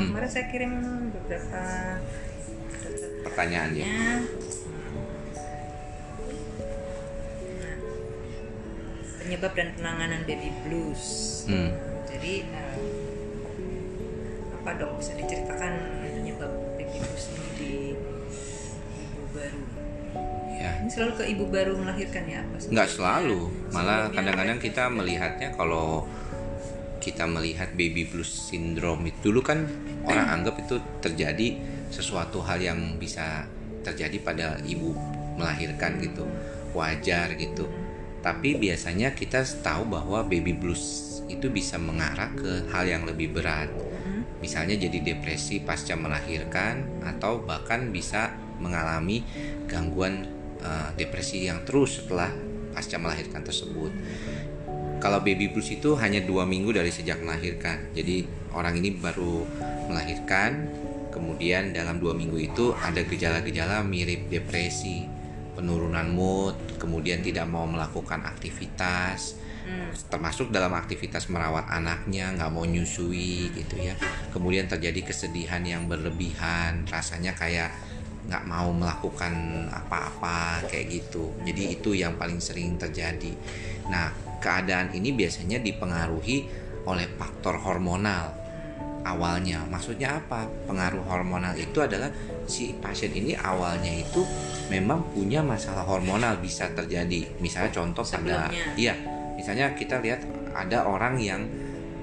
[0.00, 0.16] Hmm.
[0.16, 0.72] kemarin saya kirim
[1.12, 1.60] beberapa
[3.20, 3.86] Pertanyaan ya.
[9.20, 11.04] Penyebab dan penanganan baby blues.
[11.44, 11.76] Hmm.
[12.08, 12.76] Jadi eh,
[14.56, 15.72] apa dok bisa diceritakan
[16.16, 17.74] penyebab baby blues ini di
[19.04, 19.62] ibu baru?
[20.56, 20.72] Ya.
[20.80, 22.56] Ini selalu ke ibu baru melahirkan ya apa?
[22.60, 26.04] nggak selalu malah kadang-kadang kita melihatnya kalau
[27.00, 29.64] kita melihat baby blues syndrome itu dulu kan
[30.04, 31.56] orang anggap itu terjadi
[31.90, 33.48] sesuatu hal yang bisa
[33.82, 34.92] terjadi pada ibu
[35.40, 36.28] melahirkan gitu
[36.76, 37.66] wajar gitu.
[38.20, 43.72] Tapi biasanya kita tahu bahwa baby blues itu bisa mengarah ke hal yang lebih berat.
[44.44, 49.24] Misalnya jadi depresi pasca melahirkan atau bahkan bisa mengalami
[49.64, 50.28] gangguan
[50.60, 52.28] eh, depresi yang terus setelah
[52.76, 53.92] pasca melahirkan tersebut.
[55.00, 59.48] Kalau baby blues itu hanya dua minggu dari sejak melahirkan, jadi orang ini baru
[59.88, 60.68] melahirkan,
[61.08, 65.08] kemudian dalam dua minggu itu ada gejala-gejala mirip depresi,
[65.56, 69.92] penurunan mood, kemudian tidak mau melakukan aktivitas, Hmm.
[70.08, 73.92] termasuk dalam aktivitas merawat anaknya nggak mau nyusui gitu ya.
[74.32, 77.68] Kemudian terjadi kesedihan yang berlebihan rasanya kayak
[78.24, 81.36] nggak mau melakukan apa-apa kayak gitu.
[81.44, 83.36] Jadi itu yang paling sering terjadi.
[83.92, 86.48] Nah keadaan ini biasanya dipengaruhi
[86.88, 88.32] oleh faktor hormonal
[89.04, 89.64] awalnya.
[89.68, 90.48] Maksudnya apa?
[90.68, 92.08] Pengaruh hormonal itu adalah
[92.48, 94.24] si pasien ini awalnya itu
[94.72, 97.28] memang punya masalah hormonal bisa terjadi.
[97.38, 98.96] Misalnya contoh pada iya
[99.40, 100.20] misalnya kita lihat
[100.52, 101.40] ada orang yang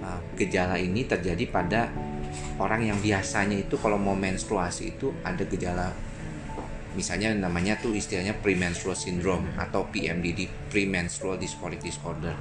[0.01, 1.93] uh, gejala ini terjadi pada
[2.57, 5.93] orang yang biasanya itu kalau mau menstruasi itu ada gejala
[6.97, 12.33] misalnya namanya tuh istilahnya premenstrual syndrome atau PMDD premenstrual dysphoric disorder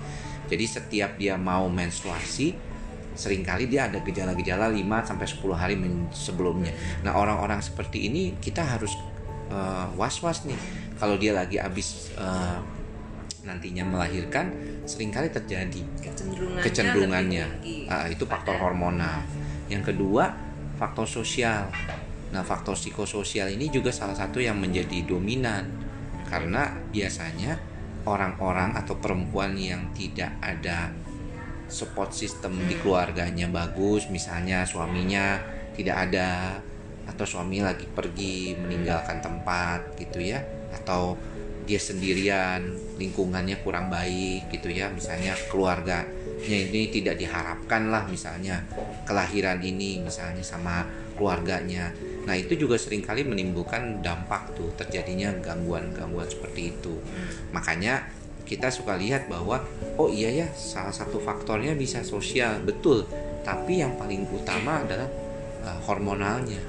[0.49, 2.77] jadi setiap dia mau menstruasi
[3.17, 5.75] sering kali dia ada gejala-gejala 5 sampai 10 hari
[6.13, 6.71] sebelumnya.
[7.01, 8.93] Nah, orang-orang seperti ini kita harus
[9.49, 10.61] uh, was-was nih.
[11.01, 12.61] Kalau dia lagi habis uh,
[13.49, 14.53] nantinya melahirkan,
[14.85, 17.47] sering kali terjadi kecenderungannya, kecenderungannya.
[17.89, 19.25] Ah, itu faktor hormonal.
[19.73, 20.37] Yang kedua,
[20.77, 21.73] faktor sosial.
[22.35, 25.71] Nah, faktor psikososial ini juga salah satu yang menjadi dominan.
[26.27, 27.55] Karena biasanya
[28.07, 30.91] orang-orang atau perempuan yang tidak ada
[31.67, 35.39] support system di keluarganya bagus, misalnya suaminya
[35.75, 36.59] tidak ada
[37.07, 40.43] atau suami lagi pergi meninggalkan tempat gitu ya,
[40.75, 41.15] atau
[41.67, 42.63] dia sendirian,
[42.99, 46.07] lingkungannya kurang baik gitu ya, misalnya keluarganya
[46.47, 48.63] ini tidak diharapkan lah misalnya
[49.03, 51.91] kelahiran ini misalnya sama keluarganya.
[52.29, 56.95] Nah, itu juga sering kali menimbulkan dampak tuh terjadinya gangguan-gangguan seperti itu.
[57.51, 58.07] Makanya
[58.47, 59.67] kita suka lihat bahwa
[59.99, 63.03] oh iya ya salah satu faktornya bisa sosial betul
[63.43, 65.11] tapi yang paling utama adalah
[65.67, 66.63] uh, hormonalnya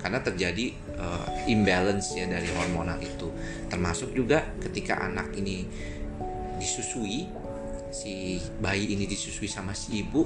[0.00, 3.28] karena terjadi uh, imbalance ya dari hormonal itu
[3.68, 5.68] termasuk juga ketika anak ini
[6.56, 7.28] disusui
[7.92, 10.24] si bayi ini disusui sama si ibu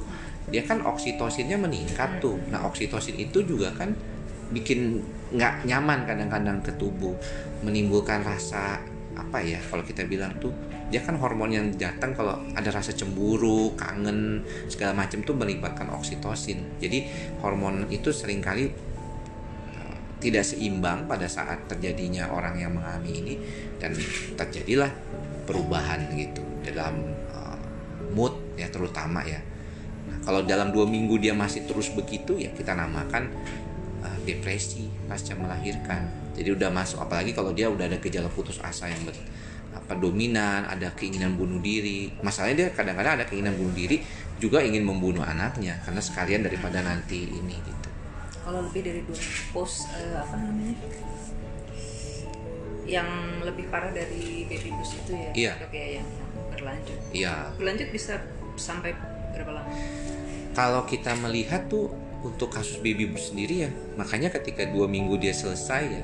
[0.50, 3.94] dia kan oksitosinnya meningkat tuh nah oksitosin itu juga kan
[4.52, 5.00] bikin
[5.32, 7.16] nggak nyaman kadang-kadang ke tubuh
[7.64, 8.82] menimbulkan rasa
[9.12, 10.52] apa ya kalau kita bilang tuh
[10.92, 16.76] dia kan hormon yang datang kalau ada rasa cemburu, kangen, segala macam tuh melibatkan oksitosin.
[16.76, 17.08] Jadi
[17.40, 18.68] hormon itu sering kali
[19.72, 23.34] uh, tidak seimbang pada saat terjadinya orang yang mengalami ini
[23.80, 23.96] dan
[24.36, 24.92] terjadilah
[25.48, 27.00] perubahan gitu dalam
[27.32, 27.56] uh,
[28.12, 29.40] mood ya terutama ya.
[30.22, 33.28] Kalau dalam dua minggu dia masih terus begitu ya kita namakan
[34.00, 36.06] uh, depresi pasca melahirkan.
[36.38, 39.12] Jadi udah masuk apalagi kalau dia udah ada gejala putus asa yang ber,
[39.74, 42.08] apa dominan, ada keinginan bunuh diri.
[42.22, 43.98] Masalahnya dia kadang-kadang ada keinginan bunuh diri
[44.38, 47.88] juga ingin membunuh anaknya karena sekalian daripada nanti ini gitu.
[48.42, 49.14] kalau lebih dari dua
[49.54, 50.74] post eh, apa namanya
[52.82, 53.06] yang
[53.46, 55.52] lebih parah dari baby blues itu ya Iya.
[55.62, 58.18] dok ya yang, yang berlanjut Iya, berlanjut bisa
[58.58, 58.98] sampai
[59.32, 59.70] berapa lama?
[60.52, 61.88] Kalau kita melihat tuh
[62.22, 66.02] untuk kasus baby blues sendiri ya, makanya ketika dua minggu dia selesai ya,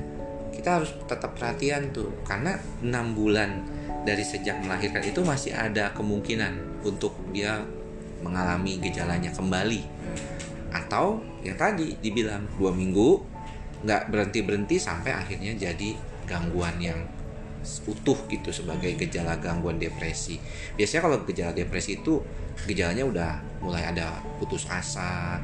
[0.51, 2.11] kita harus tetap perhatian tuh.
[2.25, 3.63] Karena enam bulan
[4.03, 7.63] dari sejak melahirkan itu masih ada kemungkinan untuk dia
[8.25, 9.81] mengalami gejalanya kembali.
[10.73, 13.21] Atau yang tadi dibilang dua minggu
[13.79, 15.95] nggak berhenti berhenti sampai akhirnya jadi
[16.27, 16.99] gangguan yang
[17.63, 20.39] utuh gitu sebagai gejala gangguan depresi.
[20.79, 22.23] Biasanya kalau gejala depresi itu
[22.67, 23.31] gejalanya udah
[23.63, 25.39] mulai ada putus asa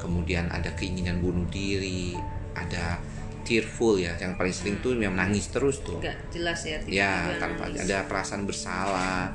[0.00, 2.16] kemudian ada keinginan bunuh diri
[2.56, 2.96] ada
[3.44, 4.16] tearful ya.
[4.16, 6.00] Yang paling sering tuh yang nangis terus tuh.
[6.00, 7.84] Nggak jelas ya ya tanpa nangis.
[7.84, 9.32] ada perasaan bersalah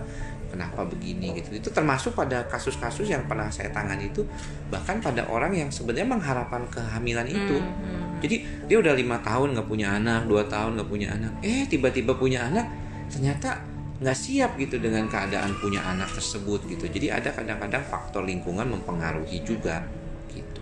[0.49, 1.53] kenapa begini gitu.
[1.59, 4.25] Itu termasuk pada kasus-kasus yang pernah saya tangani itu
[4.71, 7.57] bahkan pada orang yang sebenarnya mengharapkan kehamilan itu.
[7.59, 8.04] Hmm, hmm.
[8.25, 8.35] Jadi
[8.65, 12.49] dia udah lima tahun nggak punya anak dua tahun nggak punya anak eh tiba-tiba punya
[12.49, 12.65] anak
[13.07, 13.61] ternyata
[14.01, 19.39] nggak siap gitu dengan keadaan punya anak tersebut gitu jadi ada kadang-kadang faktor lingkungan mempengaruhi
[19.45, 19.85] juga
[20.33, 20.61] gitu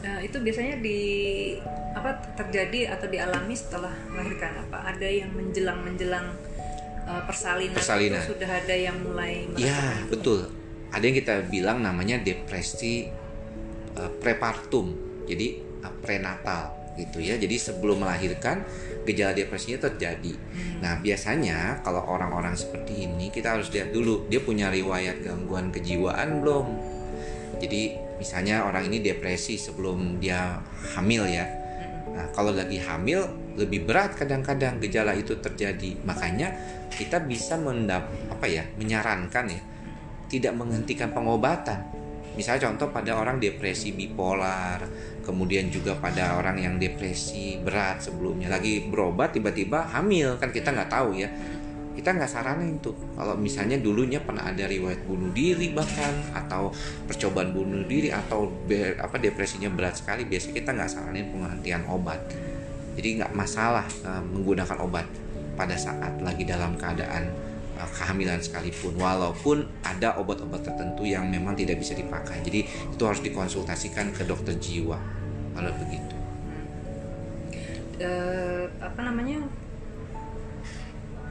[0.00, 0.96] Nah, itu biasanya di
[1.92, 4.96] apa terjadi atau dialami setelah melahirkan apa?
[4.96, 6.24] Ada yang menjelang menjelang
[7.10, 8.22] uh, persalinan, Persalinan.
[8.22, 10.10] itu sudah ada yang mulai ya merasakan itu?
[10.14, 10.40] betul
[10.90, 13.10] ada yang kita bilang namanya depresi
[13.98, 14.94] uh, prepartum
[15.26, 18.66] jadi uh, prenatal gitu ya jadi sebelum melahirkan
[19.06, 20.36] gejala depresinya terjadi
[20.80, 20.82] Hmm.
[20.82, 26.40] Nah, biasanya kalau orang-orang seperti ini kita harus lihat dulu dia punya riwayat gangguan kejiwaan
[26.42, 26.66] belum.
[27.60, 30.58] Jadi, misalnya orang ini depresi sebelum dia
[30.96, 31.44] hamil ya.
[31.44, 32.16] Hmm.
[32.16, 36.00] Nah, kalau lagi hamil lebih berat kadang-kadang gejala itu terjadi.
[36.02, 36.56] Makanya
[36.88, 39.62] kita bisa mendap apa ya, menyarankan ya
[40.30, 41.82] tidak menghentikan pengobatan.
[42.38, 44.86] Misalnya contoh pada orang depresi bipolar,
[45.30, 48.50] kemudian juga pada orang yang depresi berat sebelumnya.
[48.50, 50.34] Lagi berobat tiba-tiba hamil.
[50.42, 51.30] Kan kita nggak tahu ya.
[51.94, 52.98] Kita nggak saranin tuh.
[53.14, 56.74] Kalau misalnya dulunya pernah ada riwayat bunuh diri bahkan atau
[57.06, 62.18] percobaan bunuh diri atau be- apa depresinya berat sekali biasanya kita nggak saranin penghentian obat.
[62.98, 65.06] Jadi nggak masalah eh, menggunakan obat
[65.54, 67.30] pada saat lagi dalam keadaan
[67.78, 68.98] eh, kehamilan sekalipun.
[68.98, 72.42] Walaupun ada obat-obat tertentu yang memang tidak bisa dipakai.
[72.42, 75.19] Jadi itu harus dikonsultasikan ke dokter jiwa
[75.52, 76.14] kalau begitu
[78.00, 79.44] Eh, apa namanya?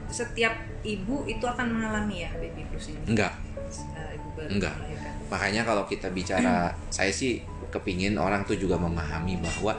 [0.06, 2.98] Setiap ibu itu akan mengalami ya baby blues ini.
[3.10, 3.34] enggak
[4.14, 4.74] ibu baru Enggak.
[4.78, 5.12] melahirkan.
[5.26, 6.54] makanya kalau kita bicara
[6.88, 9.74] saya sih kepingin orang tuh juga memahami bahwa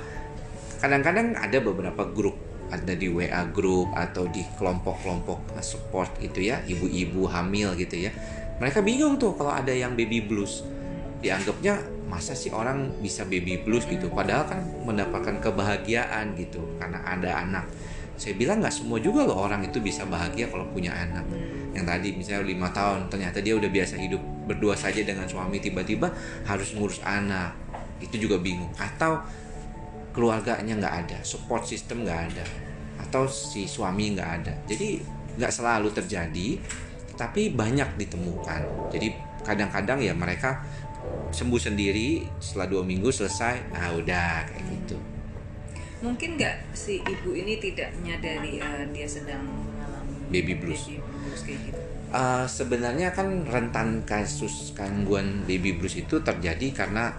[0.80, 2.36] kadang-kadang ada beberapa grup
[2.72, 8.12] ada di WA grup atau di kelompok-kelompok support itu ya ibu-ibu hamil gitu ya
[8.60, 10.64] mereka bingung tuh kalau ada yang baby blues
[11.20, 14.12] dianggapnya masa sih orang bisa baby blues gitu?
[14.12, 17.66] Padahal kan mendapatkan kebahagiaan gitu karena ada anak.
[18.20, 21.24] Saya bilang nggak semua juga loh orang itu bisa bahagia kalau punya anak.
[21.72, 26.12] Yang tadi misalnya lima tahun ternyata dia udah biasa hidup berdua saja dengan suami tiba-tiba
[26.44, 27.56] harus ngurus anak.
[28.04, 28.76] Itu juga bingung.
[28.76, 29.24] Atau
[30.12, 32.46] keluarganya nggak ada support system nggak ada
[33.08, 34.54] atau si suami nggak ada.
[34.68, 35.00] Jadi
[35.40, 36.60] nggak selalu terjadi
[37.16, 38.92] tapi banyak ditemukan.
[38.92, 39.08] Jadi
[39.42, 40.62] kadang-kadang ya mereka
[41.32, 44.98] sembuh sendiri setelah dua minggu selesai nah udah kayak gitu
[46.02, 50.90] Mungkin nggak si ibu ini tidak menyadari eh, dia sedang mengalami Baby blues.
[50.90, 51.80] baby blues kayak gitu.
[52.12, 57.14] Uh, sebenarnya kan rentan kasus gangguan baby blues itu terjadi karena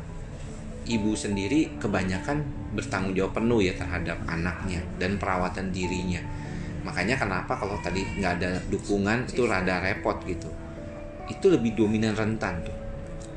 [0.84, 2.42] ibu sendiri kebanyakan
[2.74, 6.18] bertanggung jawab penuh ya terhadap anaknya dan perawatan dirinya.
[6.82, 10.50] Makanya kenapa kalau tadi nggak ada dukungan itu rada repot gitu.
[11.30, 12.74] Itu lebih dominan rentan tuh.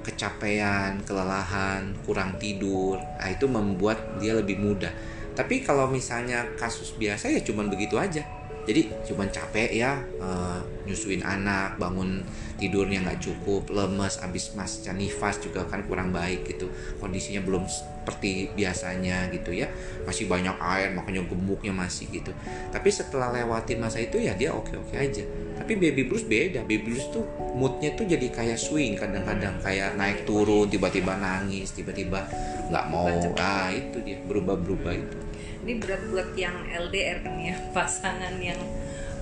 [0.06, 4.94] Kecapean, kelelahan, kurang tidur, nah, itu membuat dia lebih mudah.
[5.34, 8.24] Tapi kalau misalnya kasus biasa ya cuman begitu aja
[8.66, 10.60] jadi cuman capek ya eh,
[10.90, 12.26] nyusuin anak bangun
[12.56, 16.72] tidurnya nggak cukup lemes abis masca nifas juga kan kurang baik gitu.
[16.98, 19.68] Kondisinya belum seperti biasanya gitu ya.
[20.08, 22.32] Masih banyak air makanya gemuknya masih gitu.
[22.72, 25.24] Tapi setelah lewatin masa itu ya dia oke oke aja.
[25.60, 26.64] Tapi baby blues beda.
[26.64, 28.96] Baby blues tuh moodnya tuh jadi kayak swing.
[28.96, 32.24] Kadang-kadang kayak naik turun tiba-tiba nangis tiba-tiba
[32.72, 33.12] nggak mau.
[33.36, 34.18] Ah itu dia.
[34.24, 35.25] Berubah-berubah itu
[35.66, 38.62] Ini berat buat yang LDR kan ya pasangan yang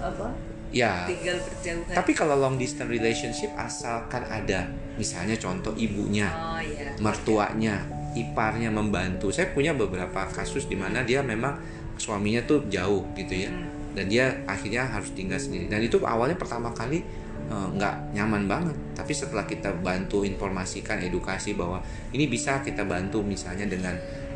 [0.04, 0.36] apa
[0.74, 1.94] ya tinggal berjauhan.
[1.96, 6.98] Tapi kalau long distance relationship asalkan ada misalnya contoh ibunya, oh iya.
[7.00, 7.86] mertuanya,
[8.18, 9.30] iparnya membantu.
[9.30, 11.62] Saya punya beberapa kasus di mana dia memang
[11.96, 13.54] suaminya tuh jauh gitu ya.
[13.54, 13.70] Hmm.
[13.94, 15.70] Dan dia akhirnya harus tinggal sendiri.
[15.70, 17.06] Dan itu awalnya pertama kali
[17.48, 18.78] eh, nggak nyaman banget.
[18.98, 23.94] Tapi setelah kita bantu informasikan edukasi bahwa ini bisa kita bantu misalnya dengan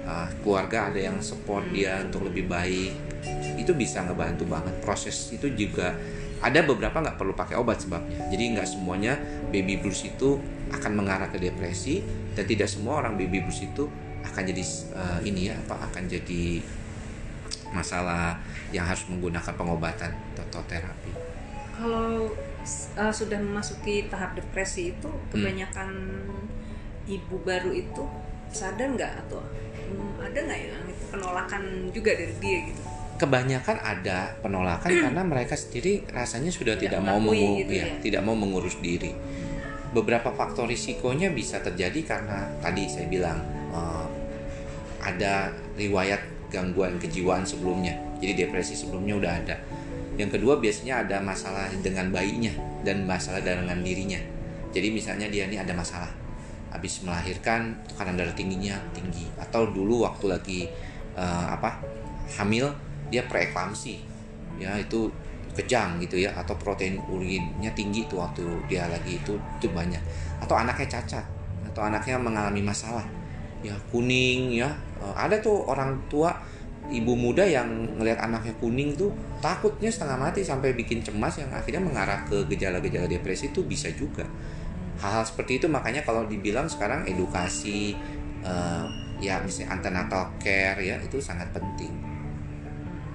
[0.07, 2.95] eh, keluarga ada yang support dia untuk lebih baik.
[3.59, 4.73] Itu bisa ngebantu banget.
[4.79, 5.93] Proses itu juga
[6.39, 8.29] ada beberapa nggak perlu pakai obat sebabnya.
[8.31, 9.19] Jadi nggak semuanya
[9.51, 10.39] baby blues itu
[10.71, 12.03] akan mengarah ke depresi
[12.37, 13.89] dan tidak semua orang baby blues itu
[14.23, 14.63] akan jadi
[14.95, 16.61] eh, ini ya apa akan jadi
[17.71, 18.39] masalah
[18.71, 21.11] yang harus menggunakan pengobatan atau terapi.
[21.75, 22.31] Kalau
[22.97, 25.29] uh, sudah memasuki tahap depresi itu Hmm.
[25.31, 25.89] kebanyakan
[27.07, 28.03] ibu baru itu
[28.53, 30.75] sadar nggak atau hmm, ada nggak ya
[31.07, 32.81] penolakan juga dari dia gitu?
[33.17, 37.85] kebanyakan ada penolakan karena mereka sendiri rasanya sudah Tidak tidak, mau mengakui mengu- gitu ya,
[37.89, 37.93] ya.
[37.97, 39.09] tidak mau mengurus diri.
[39.89, 43.41] Beberapa faktor risikonya bisa terjadi karena tadi saya bilang
[43.73, 44.05] eh,
[45.01, 46.21] ada riwayat
[46.53, 47.97] gangguan kejiwaan sebelumnya.
[48.21, 49.57] Jadi depresi sebelumnya udah ada.
[50.17, 52.49] yang kedua biasanya ada masalah dengan bayinya
[52.81, 54.17] dan masalah dengan dirinya
[54.73, 56.09] jadi misalnya dia ini ada masalah
[56.71, 59.27] habis melahirkan tekanan darah tingginya tinggi.
[59.39, 60.59] Atau dulu waktu lagi
[61.15, 61.79] uh, apa
[62.39, 62.71] hamil
[63.07, 64.03] dia preeklamsi.
[64.57, 65.11] Ya itu
[65.57, 70.01] kejang gitu ya atau protein urinnya tinggi tuh waktu dia lagi itu itu banyak.
[70.43, 71.25] Atau anaknya cacat
[71.73, 73.05] atau anaknya mengalami masalah.
[73.65, 74.69] Ya kuning ya.
[75.01, 76.33] Eh, ada tuh orang tua
[76.87, 77.67] ibu muda yang
[77.99, 79.11] ngelihat anaknya kuning tuh
[79.43, 84.23] takutnya setengah mati sampai bikin cemas yang akhirnya mengarah ke gejala-gejala depresi itu bisa juga
[84.97, 87.93] hal-hal seperti itu makanya kalau dibilang sekarang edukasi
[88.41, 88.85] uh,
[89.17, 91.93] ya misalnya antenatal care ya itu sangat penting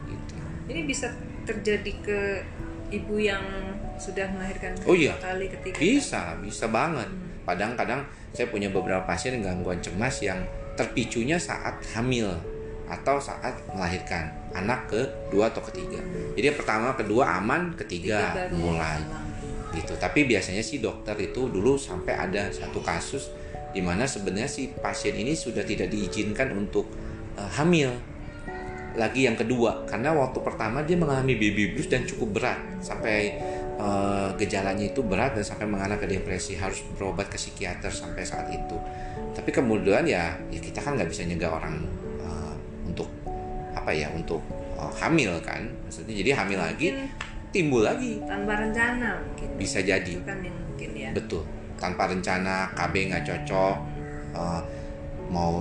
[0.07, 0.35] gitu.
[0.71, 1.11] ini bisa
[1.47, 2.21] terjadi ke
[2.91, 3.43] ibu yang
[3.99, 6.43] sudah melahirkan oh iya kali ketiga bisa kan?
[6.43, 7.47] bisa banget hmm.
[7.47, 8.01] kadang-kadang
[8.35, 10.43] saya punya beberapa pasien gangguan cemas yang
[10.75, 12.33] terpicunya saat hamil
[12.89, 15.01] atau saat melahirkan anak ke
[15.33, 15.97] dua atau ketiga.
[16.37, 19.01] Jadi pertama, kedua aman, ketiga mulai
[19.73, 19.97] gitu.
[19.97, 23.33] Tapi biasanya sih dokter itu dulu sampai ada satu kasus
[23.73, 26.87] di mana sebenarnya si pasien ini sudah tidak diizinkan untuk
[27.41, 27.91] uh, hamil.
[28.93, 32.61] Lagi yang kedua karena waktu pertama dia mengalami baby blues dan cukup berat.
[32.85, 33.41] Sampai
[33.81, 36.61] uh, gejalanya itu berat dan sampai mengarah ke depresi.
[36.61, 38.77] Harus berobat ke psikiater sampai saat itu.
[39.33, 41.81] Tapi kemudian ya ya kita kan nggak bisa nyegah orang
[42.21, 42.53] uh,
[42.85, 43.09] untuk
[43.73, 44.45] apa ya untuk
[44.77, 45.65] uh, hamil kan.
[45.89, 46.93] Maksudnya jadi hamil lagi
[47.53, 48.19] timbul lagi.
[48.25, 49.49] Tanpa rencana mungkin.
[49.61, 50.13] Bisa jadi.
[50.19, 51.11] Itu kan yang mungkin ya.
[51.13, 51.45] Betul.
[51.77, 53.77] Tanpa rencana KB nggak cocok
[54.35, 54.61] uh,
[55.29, 55.61] mau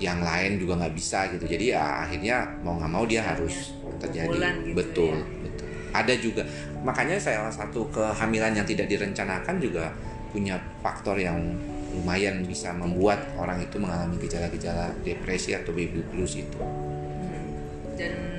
[0.00, 1.44] yang lain juga nggak bisa gitu.
[1.44, 4.34] Jadi ya akhirnya mau nggak mau dia harus terjadi.
[4.64, 5.26] gitu betul ya.
[5.44, 5.66] betul.
[5.92, 6.42] Ada juga.
[6.82, 9.92] Makanya salah satu kehamilan yang tidak direncanakan juga
[10.30, 11.36] punya faktor yang
[11.98, 16.60] lumayan bisa membuat orang itu mengalami gejala-gejala depresi atau baby blues itu.
[16.62, 17.48] Hmm.
[17.98, 18.37] Dan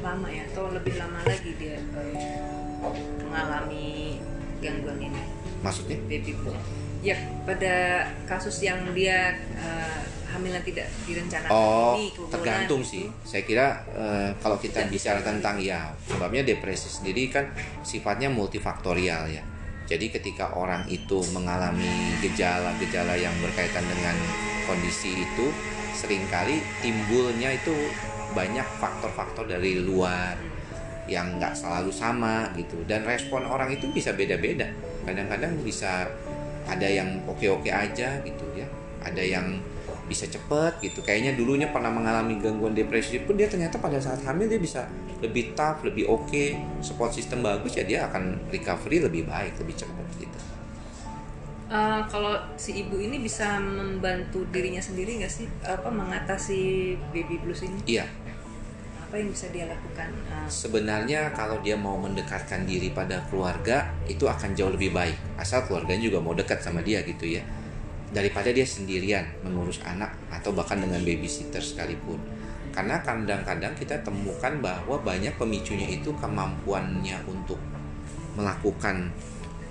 [0.00, 1.78] lama ya, atau lebih lama lagi dia
[3.24, 4.18] mengalami
[4.62, 5.22] gangguan ini.
[5.64, 5.98] Maksudnya?
[6.06, 6.54] Baby blues.
[6.98, 7.14] Ya
[7.46, 10.02] pada kasus yang dia uh,
[10.34, 12.90] hamilan tidak direncanakan oh, ini tergantung itu.
[12.90, 13.04] sih.
[13.22, 17.54] Saya kira uh, kalau kita Dan bicara tentang ya sebabnya depresi sendiri kan
[17.86, 19.42] sifatnya multifaktorial ya
[19.88, 24.12] jadi ketika orang itu mengalami gejala-gejala yang berkaitan dengan
[24.68, 25.48] kondisi itu,
[25.96, 27.72] sering kali timbulnya itu
[28.38, 30.38] banyak faktor-faktor dari luar
[31.10, 32.78] yang nggak selalu sama gitu.
[32.86, 34.70] Dan respon orang itu bisa beda-beda.
[35.02, 36.06] Kadang-kadang bisa
[36.70, 38.68] ada yang oke-oke aja gitu ya.
[39.02, 39.58] Ada yang
[40.06, 41.02] bisa cepet gitu.
[41.02, 44.86] Kayaknya dulunya pernah mengalami gangguan depresi pun dia ternyata pada saat hamil dia bisa
[45.18, 46.30] lebih tough lebih oke.
[46.30, 50.38] Okay, support system bagus ya dia akan recovery lebih baik lebih cepat gitu.
[51.68, 55.44] Uh, kalau si ibu ini bisa membantu dirinya sendiri nggak sih?
[55.68, 57.76] Apa mengatasi baby blues ini?
[57.84, 58.08] Iya
[59.08, 64.28] apa yang bisa dia lakukan uh, sebenarnya kalau dia mau mendekatkan diri pada keluarga itu
[64.28, 67.40] akan jauh lebih baik asal keluarganya juga mau dekat sama dia gitu ya
[68.08, 72.16] daripada dia sendirian mengurus anak atau bahkan dengan babysitter sekalipun.
[72.72, 77.58] Karena kadang-kadang kita temukan bahwa banyak pemicunya itu kemampuannya untuk
[78.38, 79.10] melakukan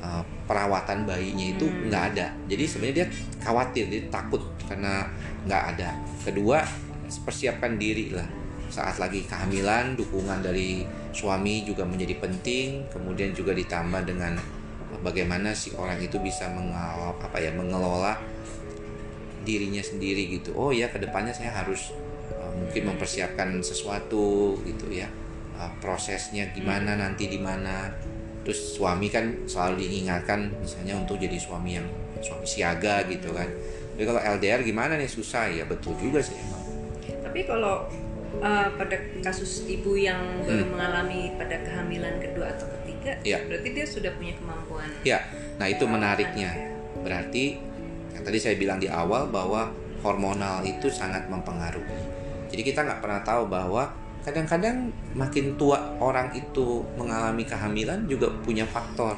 [0.03, 1.87] uh, perawatan bayinya itu hmm.
[1.87, 2.27] nggak ada.
[2.51, 3.07] Jadi sebenarnya dia
[3.41, 5.07] khawatir, dia takut karena
[5.47, 5.89] nggak ada.
[6.27, 6.59] Kedua,
[7.23, 8.27] persiapkan diri lah
[8.67, 10.83] saat lagi kehamilan, dukungan dari
[11.15, 12.87] suami juga menjadi penting.
[12.91, 14.35] Kemudian juga ditambah dengan
[15.03, 18.17] bagaimana si orang itu bisa mengelola apa ya mengelola
[19.47, 20.51] dirinya sendiri gitu.
[20.55, 21.95] Oh ya ke depannya saya harus
[22.35, 25.07] uh, mungkin mempersiapkan sesuatu gitu ya.
[25.57, 27.91] Uh, prosesnya gimana nanti di mana.
[28.47, 31.87] Terus suami kan selalu diingatkan misalnya untuk jadi suami yang
[32.23, 33.47] suami siaga gitu kan.
[33.97, 35.09] Tapi kalau LDR gimana nih?
[35.09, 35.51] Susah.
[35.51, 36.63] Ya betul juga sih emang.
[37.27, 37.89] Tapi kalau
[38.41, 40.71] uh, pada kasus ibu yang baru hmm.
[40.73, 43.41] mengalami pada kehamilan kedua atau ketiga, ya.
[43.45, 44.89] berarti dia sudah punya kemampuan.
[45.01, 45.19] Ya,
[45.57, 46.51] nah itu menariknya.
[47.01, 47.57] Berarti
[48.17, 49.69] yang tadi saya bilang di awal bahwa
[50.01, 52.01] hormonal itu sangat mempengaruhi.
[52.47, 53.91] Jadi kita nggak pernah tahu bahwa
[54.23, 59.15] kadang-kadang makin tua orang itu mengalami kehamilan juga punya faktor.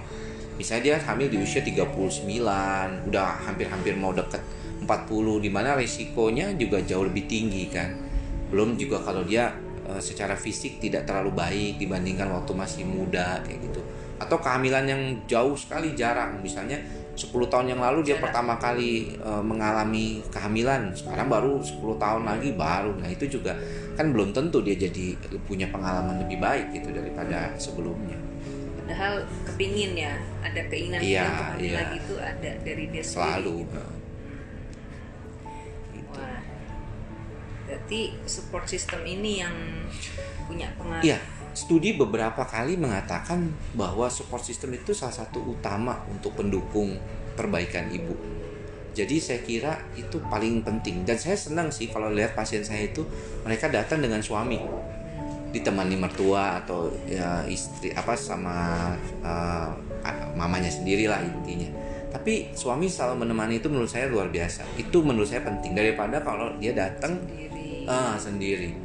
[0.60, 2.28] Misalnya dia hamil di usia 39,
[3.08, 4.44] udah hampir-hampir mau deket
[4.84, 8.09] 40 di mana resikonya juga jauh lebih tinggi kan
[8.50, 9.54] belum juga kalau dia
[9.90, 13.82] uh, secara fisik tidak terlalu baik dibandingkan waktu masih muda kayak gitu.
[14.20, 16.44] Atau kehamilan yang jauh sekali jarang.
[16.44, 16.78] Misalnya
[17.16, 20.92] 10 tahun yang lalu dia pertama kali uh, mengalami kehamilan.
[20.96, 22.96] Sekarang baru 10 tahun lagi baru.
[23.00, 23.56] Nah itu juga
[24.00, 28.16] kan belum tentu dia jadi punya pengalaman lebih baik gitu daripada sebelumnya.
[28.80, 31.76] Padahal kepingin ya ada keinginan iya, untuk iya.
[31.78, 33.99] lagi itu ada dari dia selalu gitu.
[37.90, 39.56] Berarti support system ini yang
[40.46, 41.02] punya pengaruh.
[41.02, 41.18] Iya
[41.58, 47.02] studi beberapa kali mengatakan bahwa support system itu salah satu utama untuk pendukung
[47.34, 48.14] perbaikan ibu.
[48.94, 51.02] Jadi saya kira itu paling penting.
[51.02, 53.02] Dan saya senang sih kalau lihat pasien saya itu
[53.42, 54.62] mereka datang dengan suami.
[55.50, 58.94] Ditemani mertua atau ya istri apa sama
[59.26, 59.74] uh,
[60.38, 61.74] mamanya sendiri lah intinya.
[62.14, 64.62] Tapi suami selalu menemani itu menurut saya luar biasa.
[64.78, 65.74] Itu menurut saya penting.
[65.74, 67.18] Daripada kalau dia datang
[67.90, 68.78] uh, sendiri.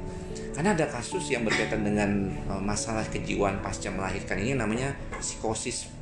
[0.57, 5.93] Karena ada kasus yang berkaitan dengan uh, masalah kejiwaan pasca melahirkan ini namanya psikosis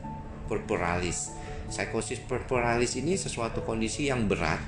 [0.46, 1.34] purpuralis.
[1.66, 4.60] Psikosis purpuralis ini sesuatu kondisi yang berat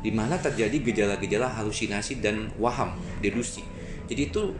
[0.00, 3.66] di mana terjadi gejala-gejala halusinasi dan waham delusi.
[4.06, 4.54] Jadi itu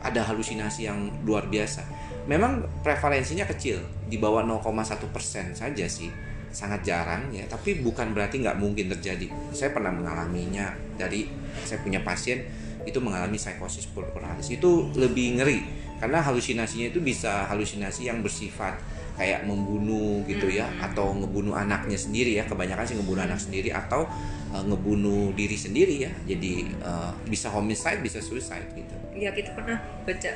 [0.00, 1.82] ada halusinasi yang luar biasa.
[2.30, 6.10] Memang prevalensinya kecil, di bawah 0,1 persen saja sih,
[6.56, 7.44] sangat jarang ya.
[7.44, 9.28] Tapi bukan berarti nggak mungkin terjadi.
[9.52, 11.28] Saya pernah mengalaminya dari
[11.60, 12.40] saya punya pasien
[12.88, 14.48] itu mengalami psikosis purpuralis.
[14.48, 15.60] Itu lebih ngeri
[15.96, 18.76] karena halusinasinya itu bisa halusinasi yang bersifat
[19.16, 20.92] kayak membunuh gitu ya Hmm.
[20.92, 24.04] atau ngebunuh anaknya sendiri ya kebanyakan sih ngebunuh anak sendiri atau
[24.52, 29.80] uh, ngebunuh diri sendiri ya jadi uh, bisa homicide bisa suicide gitu Iya kita pernah
[30.04, 30.30] baca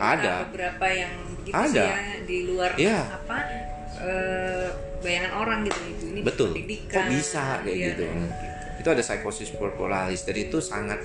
[0.00, 0.48] Ada.
[0.48, 1.68] beberapa yang begitu Ada.
[1.68, 3.00] sih ya di luar Iya.
[3.20, 3.36] apa
[4.00, 4.68] eh,
[5.06, 6.50] bayangan orang gitu itu ini betul.
[6.50, 8.02] Pendidikan, kok bisa kayak iya, gitu?
[8.82, 10.98] Itu ada psikosis purpuralis dan itu sangat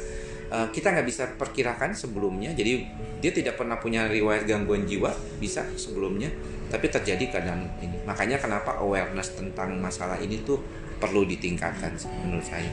[0.49, 2.49] uh, kita nggak bisa perkirakan sebelumnya.
[2.57, 2.89] Jadi
[3.21, 6.33] dia tidak pernah punya riwayat gangguan jiwa bisa sebelumnya.
[6.73, 8.01] Tapi terjadi kadang ini.
[8.07, 10.57] Makanya kenapa awareness tentang masalah ini tuh
[10.97, 11.93] perlu ditingkatkan
[12.25, 12.71] menurut saya.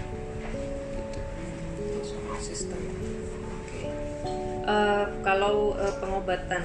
[4.69, 6.63] Eh, kalau eh, pengobatan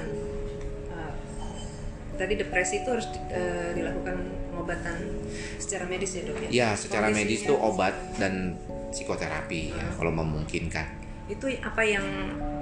[0.92, 1.14] eh,
[2.20, 4.18] tadi depresi itu harus di- eh, dilakukan
[4.54, 4.98] pengobatan
[5.58, 6.50] secara medis ya dok ya?
[6.54, 8.54] ya secara Kondisinya medis tuh obat dan
[8.94, 12.06] psikoterapi ya kalau memungkinkan Itu apa yang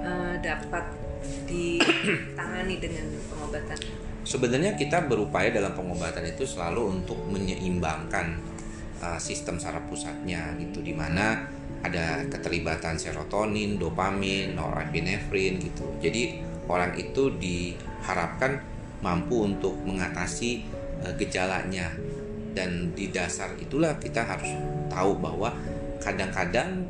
[0.00, 0.88] eh, dapat
[1.44, 3.78] ditangani dengan pengobatan?
[4.22, 8.38] Sebenarnya kita berupaya dalam pengobatan itu selalu untuk menyeimbangkan
[9.02, 11.50] uh, sistem saraf pusatnya gitu di mana
[11.82, 15.90] ada keterlibatan serotonin, dopamin, norepinefrin gitu.
[15.98, 16.38] Jadi
[16.70, 18.62] orang itu diharapkan
[19.02, 20.62] mampu untuk mengatasi
[21.02, 21.90] uh, gejalanya.
[22.52, 24.52] Dan di dasar itulah kita harus
[24.92, 25.48] tahu bahwa
[26.02, 26.84] kadang-kadang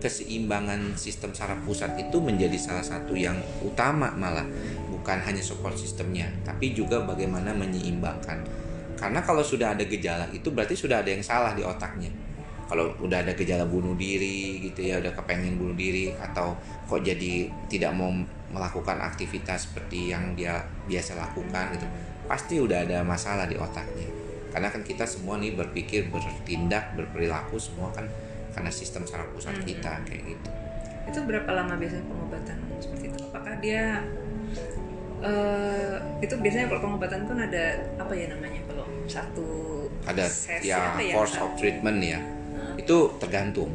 [0.00, 4.44] keseimbangan sistem saraf pusat itu menjadi salah satu yang utama malah
[4.92, 8.44] bukan hanya support sistemnya tapi juga bagaimana menyeimbangkan.
[8.96, 12.08] Karena kalau sudah ada gejala itu berarti sudah ada yang salah di otaknya.
[12.64, 16.56] Kalau udah ada gejala bunuh diri gitu ya udah kepengen bunuh diri atau
[16.88, 18.08] kok jadi tidak mau
[18.54, 21.86] melakukan aktivitas seperti yang dia biasa lakukan gitu
[22.24, 24.08] pasti udah ada masalah di otaknya
[24.48, 28.06] karena kan kita semua nih berpikir bertindak berperilaku semua kan
[28.50, 29.64] karena sistem saraf pusat Mhm.
[29.66, 30.48] kita kayak gitu
[31.04, 33.18] Itu berapa lama biasanya pengobatan seperti itu?
[33.28, 34.00] Apakah dia
[35.20, 37.64] eh, itu biasanya kalau pengobatan kan ada
[37.96, 39.46] apa ya namanya kalau satu
[40.04, 41.12] ada sesi ya apa ya?
[41.12, 43.68] course of treatment ya Nah, itu tergantung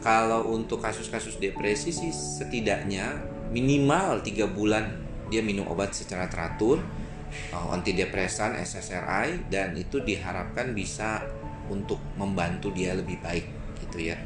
[0.00, 7.03] kalau untuk kasus-kasus depresi sih setidaknya minimal tiga bulan dia minum obat secara teratur uh,
[7.52, 11.22] antidepresan SSRI dan itu diharapkan bisa
[11.70, 13.46] untuk membantu dia lebih baik
[13.86, 14.16] gitu ya.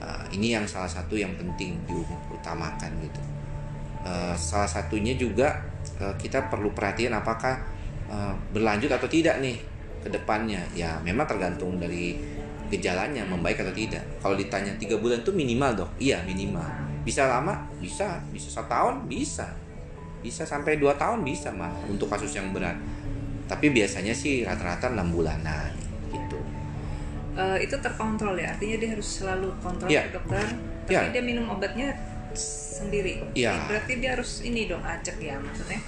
[0.00, 3.20] Uh, ini yang salah satu yang penting diutamakan gitu.
[4.06, 5.66] Uh, salah satunya juga
[6.00, 7.60] uh, kita perlu perhatian apakah
[8.08, 9.56] uh, berlanjut atau tidak nih
[10.00, 10.64] ke depannya.
[10.72, 12.16] Ya memang tergantung dari
[12.72, 14.02] gejalanya membaik atau tidak.
[14.18, 15.90] Kalau ditanya tiga bulan itu minimal dok?
[16.00, 16.66] Iya minimal.
[17.04, 17.68] Bisa lama?
[17.78, 18.18] Bisa.
[18.32, 19.65] Bisa satu tahun bisa
[20.26, 22.74] bisa sampai dua tahun bisa mah untuk kasus yang berat
[23.46, 25.70] tapi biasanya sih rata-rata enam bulanan
[26.10, 26.38] gitu
[27.36, 30.08] eh, itu terkontrol ya, artinya dia harus selalu kontrol Iya.
[30.08, 30.46] ke dokter.
[30.88, 31.12] Tapi Iya.
[31.12, 31.92] dia minum obatnya
[32.32, 33.20] sendiri.
[33.36, 33.68] Iya.
[33.68, 35.80] Berarti dia harus ini dong acak ya maksudnya,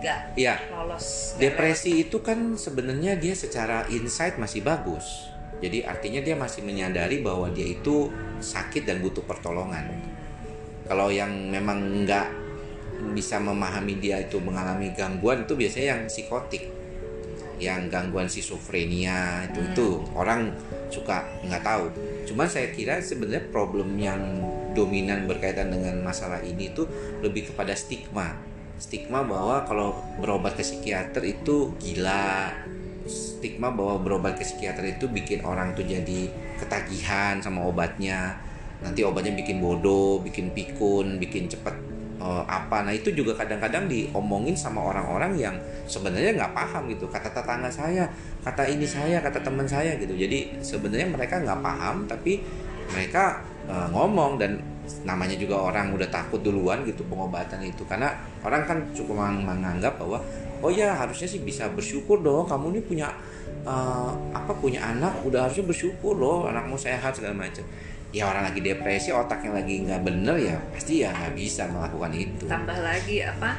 [0.00, 1.36] nggak Iya lolos.
[1.36, 5.28] nggak Depresi itu kan sebenarnya dia secara insight masih bagus.
[5.60, 8.08] Jadi artinya dia masih menyadari bahwa dia itu
[8.40, 9.86] sakit dan butuh pertolongan.
[10.88, 12.26] Kalau yang memang nggak
[13.12, 16.64] bisa memahami dia itu mengalami gangguan itu biasanya yang psikotik,
[17.62, 19.86] yang gangguan schizophrenia itu itu
[20.18, 20.50] orang
[20.90, 21.84] suka nggak tahu.
[22.26, 24.20] Cuman saya kira sebenarnya problem yang
[24.74, 26.88] dominan berkaitan dengan masalah ini itu
[27.22, 28.34] lebih kepada stigma.
[28.82, 32.50] Stigma bahwa kalau berobat ke psikiater itu gila.
[33.06, 36.26] Stigma bahwa berobat ke psikiater itu bikin orang tuh jadi
[36.58, 38.42] ketagihan sama obatnya.
[38.82, 41.91] Nanti obatnya bikin bodoh bikin pikun bikin cepet
[42.22, 42.86] eh, apa.
[42.86, 45.54] Nah itu juga kadang-kadang diomongin sama orang-orang yang
[45.90, 47.10] sebenarnya nggak paham gitu.
[47.10, 48.06] Kata tetangga saya
[48.46, 50.14] kata ini saya kata teman saya gitu.
[50.14, 52.38] Jadi sebenarnya mereka nggak paham tapi
[52.94, 54.62] mereka eh, ngomong dan
[55.06, 57.82] namanya juga orang udah takut duluan gitu pengobatan itu.
[57.90, 58.14] Karena
[58.46, 60.22] orang kan cukup meng- menganggap bahwa
[60.62, 62.46] oh ya harusnya sih bisa bersyukur dong.
[62.46, 63.10] Kamu ini punya
[63.66, 66.46] eh, apa punya anak udah harusnya bersyukur loh.
[66.46, 67.66] Anakmu sehat segala macam
[68.12, 72.44] ya orang lagi depresi otaknya lagi nggak bener ya pasti ya nggak bisa melakukan itu.
[72.44, 73.50] Tambah lagi apa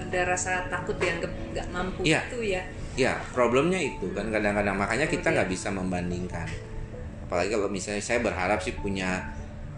[0.00, 2.20] ada rasa takut dianggap nggak mampu Iya.
[2.26, 2.62] itu ya.
[2.98, 4.74] Ya problemnya itu kan kadang-kadang.
[4.74, 5.34] Makanya kita Iya.
[5.38, 6.50] nggak bisa membandingkan.
[7.30, 9.22] Apalagi kalau misalnya saya berharap sih punya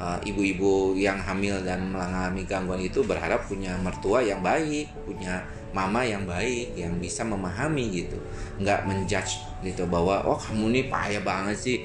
[0.00, 5.44] uh, ibu-ibu yang hamil dan mengalami gangguan itu berharap punya mertua yang baik punya
[5.76, 8.16] mama yang baik yang bisa memahami gitu.
[8.56, 11.76] Nggak menjudge gitu bahwa oh kamu nih payah banget sih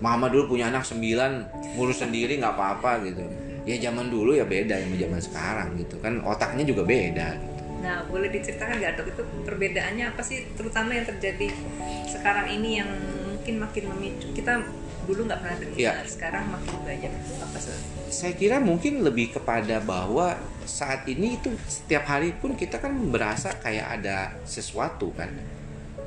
[0.00, 1.32] mama dulu punya anak sembilan
[1.76, 3.24] ngurus sendiri nggak apa-apa gitu
[3.66, 7.54] ya zaman dulu ya beda yang zaman sekarang gitu kan otaknya juga beda gitu.
[7.76, 11.54] Nah, boleh diceritakan nggak dok itu perbedaannya apa sih, terutama yang terjadi
[12.08, 12.90] sekarang ini yang
[13.30, 14.58] mungkin makin memicu kita
[15.06, 15.92] dulu nggak pernah dengar, Iya.
[16.02, 17.76] sekarang makin banyak apa sih?
[18.10, 20.34] saya kira mungkin lebih kepada bahwa
[20.66, 25.30] saat ini itu setiap hari pun kita kan berasa kayak ada sesuatu kan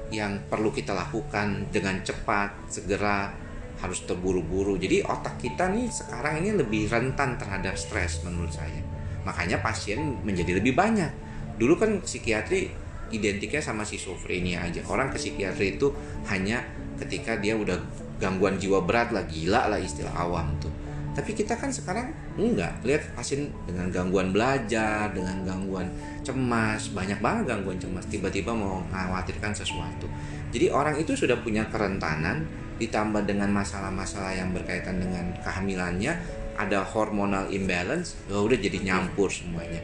[0.10, 3.32] yang perlu kita lakukan dengan cepat segera
[3.79, 4.75] harus terburu-buru.
[4.75, 8.83] Jadi otak kita nih sekarang ini lebih rentan terhadap stres menurut saya.
[9.23, 11.11] Makanya pasien menjadi lebih banyak.
[11.59, 12.71] Dulu kan psikiatri
[13.11, 14.83] identiknya sama schizophrenia aja.
[14.87, 15.91] Orang ke psikiatri itu
[16.29, 16.63] hanya
[16.99, 17.79] ketika dia udah
[18.19, 20.71] gangguan jiwa berat lah gila lah istilah awam tuh.
[21.15, 22.79] Tapi kita kan sekarang enggak.
[22.85, 25.89] Lihat pasien dengan gangguan belajar dengan gangguan
[26.23, 28.05] cemas banyak banget gangguan cemas.
[28.07, 30.07] Tiba-tiba mau mengkhawatirkan sesuatu.
[30.53, 32.45] Jadi orang itu sudah punya kerentanan
[32.79, 36.15] ditambah dengan masalah-masalah yang berkaitan dengan kehamilannya
[36.59, 39.79] ada hormonal imbalance ya udah jadi nyampur semuanya.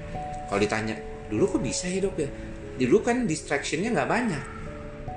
[0.48, 0.96] Kalau ditanya
[1.32, 2.30] dulu kok bisa ya dok ya?
[2.76, 4.44] Dulu kan distractionnya nggak banyak.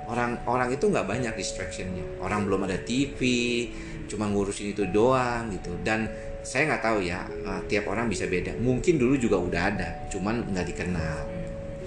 [0.08, 2.22] Orang-orang itu nggak banyak distractionnya.
[2.22, 3.20] Orang belum ada TV
[4.06, 5.74] cuma ngurusin itu doang gitu.
[5.82, 6.06] Dan
[6.46, 8.54] saya nggak tahu ya eh, tiap orang bisa beda.
[8.62, 11.18] Mungkin dulu juga udah ada cuman nggak dikenal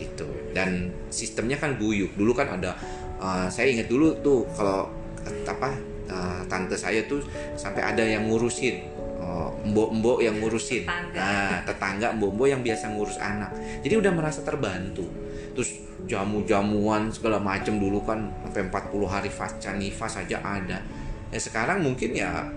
[0.01, 0.25] itu
[0.57, 2.73] dan sistemnya kan buyuk dulu kan ada
[3.21, 5.69] eh, saya ingat dulu tuh kalau apa
[6.09, 7.21] eh, tante saya tuh
[7.55, 8.75] sampai ada yang ngurusin
[9.21, 11.19] eh, mbok-mbok yang ngurusin Tetangga.
[11.19, 13.51] nah tetangga mbok-mbok yang biasa ngurus anak
[13.85, 15.05] jadi udah merasa terbantu
[15.51, 20.81] terus jamu-jamuan segala macem dulu kan sampai 40 hari pasca nifas saja ada
[21.31, 22.49] ya sekarang mungkin ya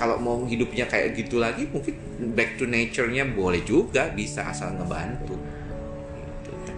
[0.00, 1.92] kalau mau hidupnya kayak gitu lagi mungkin
[2.32, 5.36] back to nature-nya boleh juga bisa asal ngebantu.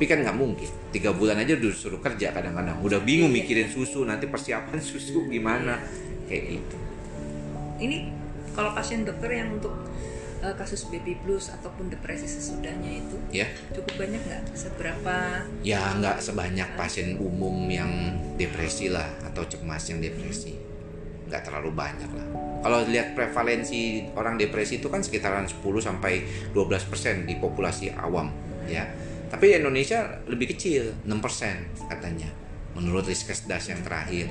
[0.03, 0.67] Tapi kan nggak mungkin.
[0.91, 2.75] Tiga bulan aja udah suruh kerja kadang-kadang.
[2.83, 5.79] Udah bingung mikirin susu nanti persiapan susu gimana.
[6.27, 6.77] Kayak gitu.
[7.87, 8.11] Ini
[8.51, 9.71] kalau pasien dokter yang untuk
[10.43, 13.47] eh, kasus baby blues ataupun depresi sesudahnya itu ya.
[13.71, 14.43] cukup banyak nggak?
[14.59, 15.47] Seberapa?
[15.63, 20.59] ya nggak sebanyak pasien umum yang depresi lah atau cemas yang depresi.
[21.31, 22.27] Nggak terlalu banyak lah.
[22.67, 28.51] Kalau lihat prevalensi orang depresi itu kan sekitaran 10 sampai 12 persen di populasi awam
[28.67, 28.87] ya
[29.33, 32.29] tapi Indonesia lebih kecil 6 persen katanya
[32.77, 34.29] menurut Riskesdas yang terakhir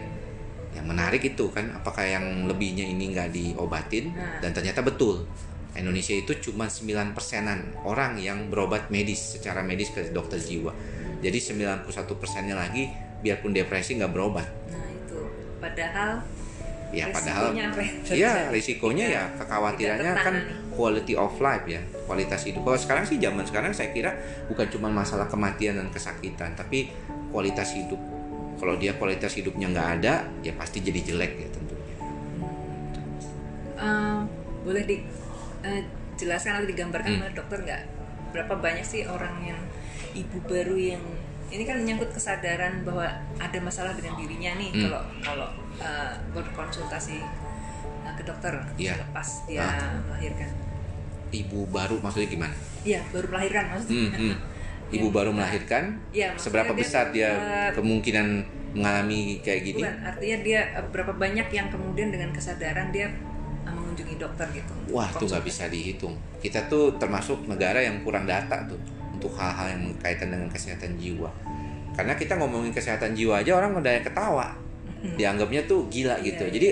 [0.71, 4.39] yang menarik itu kan apakah yang lebihnya ini nggak diobatin Nah.
[4.39, 5.25] dan ternyata betul
[5.73, 10.71] Indonesia itu cuma 9 persenan orang yang berobat medis secara medis ke dokter jiwa
[11.19, 11.89] jadi 91
[12.21, 12.87] persennya lagi
[13.21, 15.19] biarpun depresi nggak berobat Nah itu.
[15.57, 16.21] Padahal
[16.91, 17.71] ya padahal ya?
[18.11, 20.33] ya risikonya ya kekhawatirannya kan.
[20.81, 24.17] Quality of life ya kualitas hidup kalau sekarang sih zaman sekarang saya kira
[24.49, 26.89] bukan cuma masalah kematian dan kesakitan tapi
[27.29, 28.01] kualitas hidup
[28.57, 31.95] kalau dia kualitas hidupnya nggak ada ya pasti jadi jelek ya tentunya
[33.77, 34.19] Eh,
[34.61, 34.97] boleh di
[35.61, 35.81] eh,
[36.13, 37.23] jelaskan atau digambarkan Hmm.
[37.23, 37.81] oleh dokter nggak
[38.29, 39.57] berapa banyak sih orang yang
[40.13, 41.03] ibu baru yang
[41.49, 44.81] ini kan menyangkut kesadaran bahwa ada masalah dengan dirinya nih Hmm.
[44.85, 47.17] kalau kalau eh, berkonsultasi
[48.11, 49.01] ke dokter Iya.
[49.01, 49.97] lepas dia Ah.
[50.05, 50.51] melahirkan.
[51.31, 53.95] Ibu baru maksudnya gimana Iya baru melahirkan maksudnya.
[53.95, 54.35] Hmm, hmm.
[54.95, 55.15] ibu Iya.
[55.15, 58.27] baru melahirkan Iya, maksudnya seberapa dia, besar dia eh, kemungkinan
[58.71, 63.07] mengalami kayak gini Bukan, artinya dia eh, berapa banyak yang kemudian dengan kesadaran dia
[63.63, 64.73] eh, mengunjungi dokter gitu.
[64.91, 66.15] Wah, itu nggak bisa dihitung.
[66.39, 68.79] Kita tuh termasuk negara yang kurang data tuh
[69.11, 71.29] untuk hal-hal yang berkaitan dengan kesehatan jiwa.
[71.93, 74.55] Karena kita ngomongin kesehatan jiwa aja orang udah ketawa,
[75.15, 76.47] dianggapnya tuh gila gitu.
[76.47, 76.67] Iya, Jadi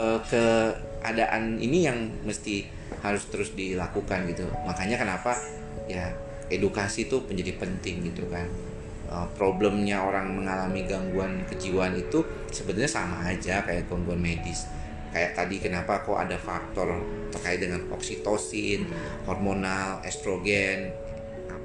[0.00, 2.64] eh, keadaan ini yang mesti
[3.00, 4.46] harus terus dilakukan gitu.
[4.66, 5.38] Makanya kenapa
[5.86, 6.10] ya
[6.50, 8.46] edukasi tuh menjadi penting gitu kan.
[9.10, 14.66] Eh, problemnya orang mengalami gangguan kejiwaan itu sebenarnya sama aja kayak gangguan medis
[15.10, 17.02] kayak tadi kenapa kok ada faktor
[17.34, 18.86] terkait dengan oksitosin,
[19.26, 20.94] hormonal, estrogen,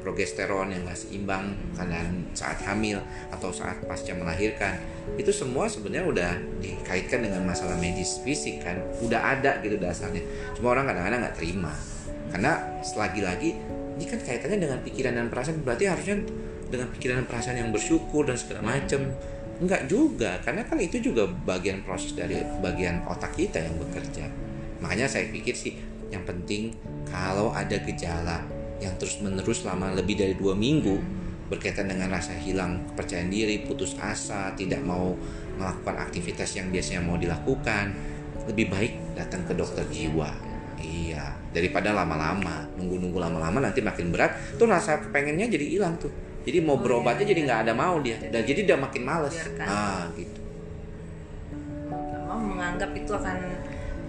[0.06, 2.06] progesteron yang nggak seimbang karena
[2.38, 3.02] saat hamil
[3.34, 4.78] atau saat pasca melahirkan.
[5.18, 8.78] Itu semua sebenarnya udah dikaitkan dengan masalah medis fisik kan.
[9.02, 10.22] Udah ada gitu dasarnya.
[10.54, 11.74] Cuma orang kadang-kadang nggak terima.
[12.30, 13.50] Karena selagi-lagi
[13.98, 15.66] ini kan kaitannya dengan pikiran dan perasaan.
[15.66, 16.22] Berarti harusnya
[16.70, 19.10] dengan pikiran dan perasaan yang bersyukur dan segala macam
[19.58, 20.38] enggak juga.
[20.46, 24.30] Karena kan itu juga bagian proses dari bagian otak kita yang bekerja.
[24.86, 25.74] Makanya saya pikir sih
[26.14, 26.78] yang penting
[27.10, 28.46] kalau ada gejala
[28.84, 31.00] yang terus menerus selama lebih dari dua minggu
[31.46, 35.14] berkaitan dengan rasa hilang kepercayaan diri putus asa tidak mau
[35.56, 37.94] melakukan aktivitas yang biasanya mau dilakukan
[38.50, 40.30] lebih baik datang ke dokter jiwa.
[40.82, 46.12] Iya daripada lama-lama nunggu-nunggu lama-lama nanti makin berat tuh rasa pengennya jadi hilang tuh.
[46.46, 47.48] Jadi mau Oh, berobatnya iya, jadi iya.
[47.48, 48.18] nggak ada mau dia.
[48.22, 49.34] Dan jadi udah makin males.
[49.34, 49.66] Biarkan.
[49.66, 50.40] ah gitu.
[52.28, 53.38] Mau menganggap itu akan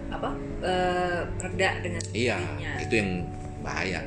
[0.06, 0.30] apa
[0.62, 2.38] eh, reda dengan iya
[2.78, 3.26] itu yang
[3.60, 4.00] bahaya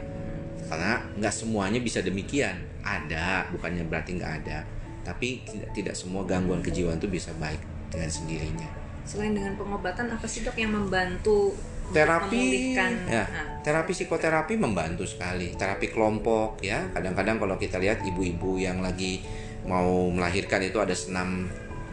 [0.69, 2.61] karena nggak semuanya bisa demikian.
[2.85, 4.63] Ada bukannya berarti nggak ada.
[5.01, 8.69] Tapi tidak tidak semua gangguan kejiwaan itu bisa baik dengan sendirinya.
[9.03, 11.57] Selain dengan pengobatan apa sih dok yang membantu
[11.89, 13.25] terapi ya.
[13.25, 15.57] Nah, terapi psikoterapi membantu sekali.
[15.57, 16.85] Terapi kelompok ya.
[16.93, 19.25] Kadang-kadang kalau kita lihat ibu-ibu yang lagi
[19.65, 21.49] mau melahirkan itu ada senam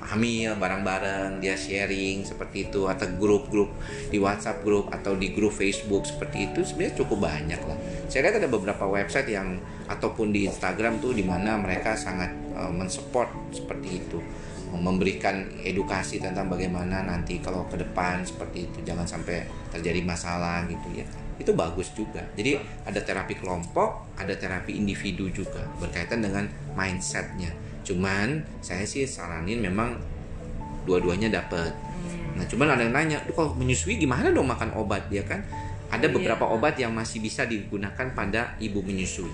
[0.06, 3.74] hamil bareng-bareng dia sharing seperti itu atau grup-grup
[4.08, 7.78] di WhatsApp grup atau di grup Facebook seperti itu sebenarnya cukup banyak lah.
[8.06, 9.58] Saya lihat ada beberapa website yang
[9.90, 14.18] ataupun di Instagram tuh di mana mereka sangat eh, mensupport seperti itu.
[14.66, 20.90] Memberikan edukasi tentang bagaimana nanti kalau ke depan seperti itu jangan sampai terjadi masalah gitu
[20.90, 21.06] ya.
[21.38, 22.26] Itu bagus juga.
[22.34, 29.62] Jadi ada terapi kelompok ada terapi individu juga berkaitan dengan mindsetnya cuman saya sih saranin
[29.62, 29.94] memang
[30.82, 31.70] dua-duanya dapet.
[32.34, 35.06] Nah cuman ada yang nanya "Duh, kalau menyusui gimana dong makan obat?
[35.08, 35.46] Ya kan?
[35.86, 36.14] Ada Iya.
[36.18, 39.30] beberapa obat yang masih bisa digunakan pada ibu menyusui.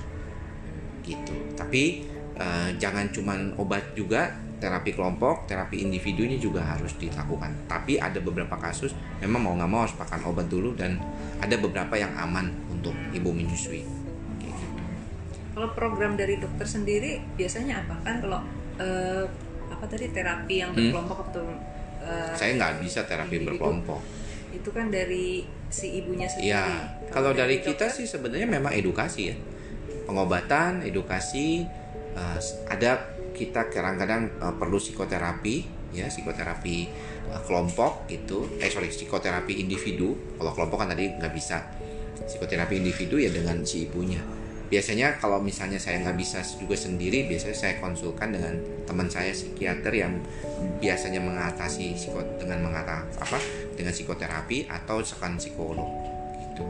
[1.02, 1.34] Gitu.
[1.56, 7.66] Tapi eh, jangan cuman obat juga terapi kelompok terapi individu ini juga harus dilakukan.
[7.66, 11.02] Tapi ada beberapa kasus memang mau nggak mau harus makan obat dulu dan
[11.42, 14.01] ada beberapa yang aman untuk ibu menyusui.
[15.52, 17.94] Kalau program dari dokter sendiri biasanya apa?
[18.00, 18.40] Kan kalau
[18.76, 19.24] eh,
[19.68, 20.88] apa tadi terapi yang Hmm.
[20.92, 21.44] berkelompok atau
[22.00, 24.00] eh, saya nggak bisa terapi individu, berkelompok.
[24.52, 26.52] itu kan dari si ibunya sendiri.
[26.52, 26.64] Ya
[27.08, 29.36] kalau dari kita sih sebenarnya memang edukasi ya.
[30.04, 31.64] Pengobatan edukasi
[32.16, 32.38] eh,
[32.68, 32.90] ada
[33.32, 35.56] kita kadang-kadang eh, perlu psikoterapi
[35.92, 36.76] ya psikoterapi
[37.28, 40.16] eh, kelompok gitu eh sorry psikoterapi individu.
[40.36, 41.60] Kalau kelompok kan tadi nggak bisa.
[42.22, 44.20] Psikoterapi individu ya dengan si ibunya
[44.72, 48.56] biasanya kalau misalnya saya nggak bisa juga sendiri biasanya saya konsulkan dengan
[48.88, 50.16] teman saya psikiater yang
[50.80, 53.36] biasanya mengatasi psiko dengan mengata apa
[53.76, 55.84] dengan psikoterapi atau sekan psikolog
[56.40, 56.64] gitu.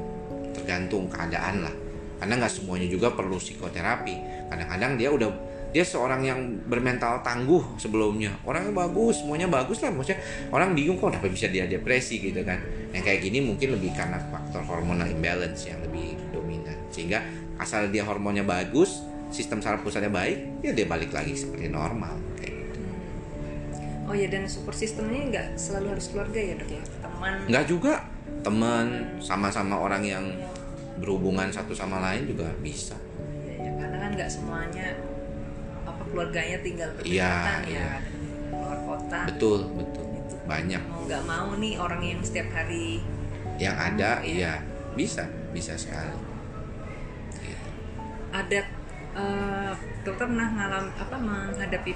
[0.50, 1.74] Tergantung keadaan lah.
[2.18, 4.50] Karena nggak semuanya juga perlu psikoterapi.
[4.50, 5.30] Kadang-kadang dia udah
[5.70, 8.34] dia seorang yang bermental tangguh sebelumnya.
[8.42, 9.94] Orangnya bagus semuanya bagus lah.
[9.94, 10.18] Maksudnya
[10.50, 12.18] orang bingung kok kenapa bisa dia depresi?
[12.18, 12.58] Gitu kan.
[12.90, 16.76] Yang kayak gini mungkin lebih karena faktor hormonal imbalance yang lebih dominan.
[16.92, 22.18] Sehingga asal dia hormonnya bagus sistem saraf pusatnya baik ya dia balik lagi seperti normal
[22.36, 22.78] kayak gitu.
[24.04, 26.82] Oh ya dan support system ini nggak selalu harus keluarga ya dok ya?
[27.00, 27.32] Teman?
[27.48, 27.94] Nggak juga.
[28.42, 28.86] Teman
[29.22, 30.24] sama-sama orang yang
[30.98, 32.98] berhubungan satu sama lain juga bisa.
[33.46, 34.86] Ya, ya, karena kan nggak semuanya
[35.82, 37.70] apa keluarganya tinggal berdekatan Iya, ya.
[37.70, 37.86] iya.
[37.96, 39.20] ada di luar kota.
[39.30, 40.04] Betul betul.
[40.12, 40.34] Itu.
[40.42, 40.82] banyak.
[40.82, 42.98] Mau nggak mau nih orang yang setiap hari
[43.56, 44.28] yang ada Iya.
[44.28, 44.54] iya.
[44.92, 46.10] Bisa bisa sekali.
[46.10, 46.31] Gitu.
[48.32, 48.60] Ada
[49.12, 51.92] eh, dokter pernah ngalam apa menghadapi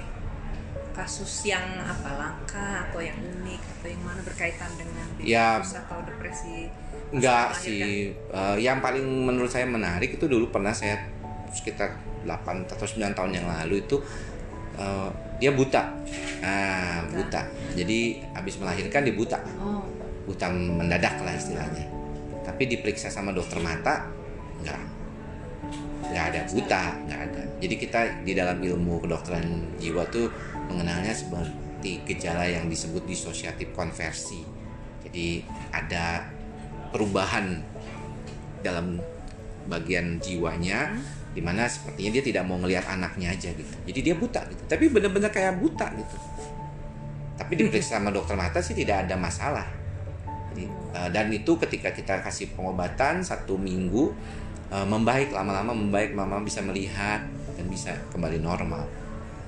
[0.93, 5.61] kasus yang apa langka atau yang unik atau yang mana berkaitan dengan Ya.
[5.61, 6.69] atau depresi
[7.07, 10.97] Enggak sih, Eh, yang paling menurut saya menarik itu dulu pernah saya
[11.53, 11.95] sekitar
[12.25, 14.01] 8 atau 9 tahun yang lalu itu
[14.75, 15.93] eh, dia buta.
[16.41, 17.41] Nah, buta.
[17.77, 19.37] Jadi habis melahirkan dia buta.
[19.61, 19.85] oh
[20.25, 21.85] Buta mendadak lah istilahnya.
[22.43, 24.09] Tapi diperiksa sama dokter mata
[24.59, 24.81] enggak.
[26.07, 27.41] Enggak ada buta, enggak ada.
[27.57, 30.31] Jadi kita di dalam ilmu kedokteran jiwa tuh
[30.71, 34.41] mengenalnya seperti gejala yang disebut disosiatif konversi.
[35.07, 36.27] Jadi ada
[36.91, 37.59] perubahan
[38.63, 38.99] dalam
[39.67, 40.95] bagian jiwanya
[41.35, 43.75] di mana sepertinya dia tidak mau ngelihat anaknya aja gitu.
[43.85, 44.63] Jadi dia buta gitu.
[44.65, 46.17] Tapi benar-benar kayak buta gitu.
[47.37, 49.67] Tapi diperiksa sama dokter mata sih tidak ada masalah.
[50.97, 54.09] Eh, dan itu ketika kita kasih pengobatan satu minggu
[54.71, 57.23] eh, membaik lama-lama membaik lama bisa melihat
[57.55, 58.85] dan bisa kembali normal.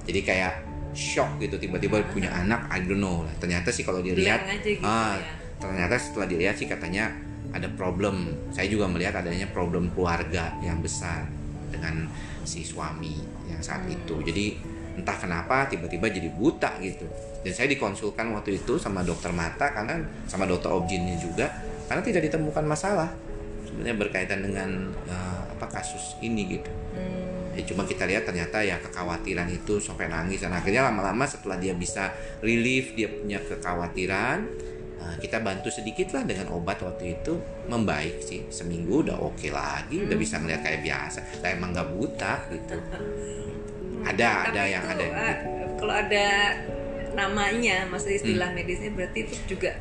[0.06, 0.54] Jadi kayak
[0.98, 3.34] shock gitu tiba-tiba punya anak I don't know lah.
[3.38, 7.12] Ternyata sih kalau dilihat gitu ah, ya ternyata setelah dilihat sih katanya
[7.52, 11.28] ada problem saya juga melihat adanya problem keluarga yang besar
[11.70, 12.08] dengan
[12.48, 13.20] si suami
[13.52, 13.94] yang saat Hmm.
[13.94, 14.46] itu jadi
[14.96, 17.06] entah kenapa tiba-tiba jadi buta gitu
[17.44, 21.48] dan saya dikonsulkan waktu itu sama dokter mata karena sama dokter objinnya juga
[21.88, 23.12] karena tidak ditemukan masalah
[23.80, 26.68] sebenarnya berkaitan dengan uh, apa kasus ini gitu.
[27.00, 27.56] Hmm.
[27.56, 30.44] ya cuma kita lihat ternyata ya kekhawatiran itu sampai nangis.
[30.44, 32.12] Dan akhirnya lama-lama setelah dia bisa
[32.44, 34.44] relief dia punya kekhawatiran
[35.00, 37.40] uh, kita bantu sedikit lah dengan obat waktu itu.
[37.72, 38.44] Membaik sih.
[38.52, 41.40] Seminggu udah oke lagi udah bisa ngeliat kayak biasa.
[41.40, 42.76] Lah emang nggak buta gitu.
[44.00, 45.66] Ada Tapi ada yang itu, ada yang ah, gitu.
[45.80, 46.28] kalau ada
[47.20, 48.28] namanya maksudnya Hmm.
[48.32, 49.72] istilah medisnya berarti itu juga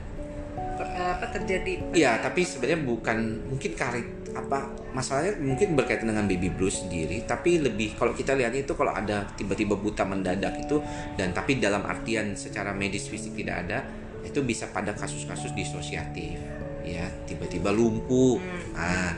[0.85, 3.19] apa terjadi Iya, tapi sebenarnya bukan
[3.51, 8.55] mungkin karit apa masalahnya mungkin berkaitan dengan baby blues sendiri, tapi lebih kalau kita lihat
[8.55, 10.79] itu kalau ada tiba-tiba buta mendadak itu
[11.19, 13.79] dan tapi dalam artian secara medis fisik tidak ada,
[14.23, 16.39] itu bisa pada kasus-kasus disosiatif,
[16.85, 18.39] ya tiba-tiba lumpuh.
[18.77, 19.17] Nah,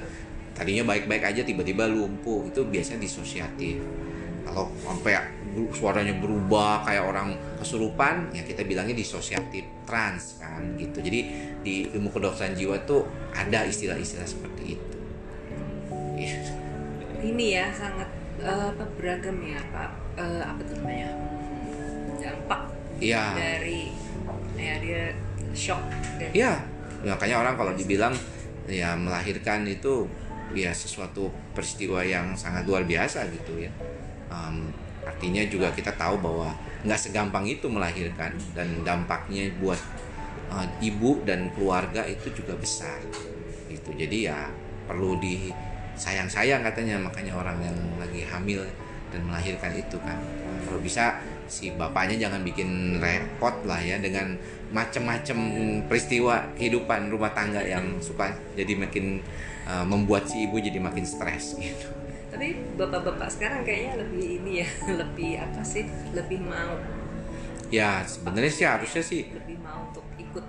[0.57, 3.83] tadinya baik-baik aja tiba-tiba lumpuh itu biasanya disosiatif.
[4.51, 5.15] Kalau sampai
[5.55, 10.99] ber- suaranya berubah kayak orang kesurupan, ya kita bilangnya disosiatif trans kan gitu.
[10.99, 11.21] Jadi
[11.61, 14.97] di ilmu kedokteran jiwa tuh ada istilah-istilah seperti itu.
[16.17, 16.37] Iya.
[17.21, 18.09] ini ya sangat
[18.41, 21.13] apa beragam ya pak Eh, apa tuh namanya
[22.17, 22.61] dampak
[22.97, 23.25] Iya.
[23.33, 23.89] dari
[24.57, 25.17] ya dia
[25.53, 25.81] shock
[26.17, 26.53] dan Iya.
[27.01, 28.13] Makanya orang kalau dibilang
[28.69, 30.05] ya melahirkan itu
[30.53, 33.73] ya sesuatu peristiwa yang sangat luar biasa gitu ya.
[34.31, 34.71] Em,
[35.03, 36.55] artinya juga kita tahu bahwa
[36.87, 39.81] nggak segampang itu melahirkan dan dampaknya buat
[40.55, 43.03] eh, ibu dan keluarga itu juga besar
[43.67, 43.91] gitu.
[43.95, 44.47] Jadi ya
[44.87, 48.67] perlu disayang-sayang katanya makanya orang yang lagi hamil
[49.11, 50.19] dan melahirkan itu kan
[50.67, 51.19] kalau bisa
[51.51, 54.39] si bapaknya jangan bikin repot lah ya dengan
[54.71, 55.39] macam-macam
[55.91, 59.19] peristiwa kehidupan rumah tangga yang suka jadi makin
[59.67, 61.91] uh, membuat si ibu jadi makin stres gitu.
[62.31, 64.69] Tapi bapak-bapak sekarang kayaknya lebih ini ya
[65.03, 66.79] lebih apa sih lebih mau
[67.71, 70.43] Ya sebenarnya sih harusnya sih lebih mau untuk ikut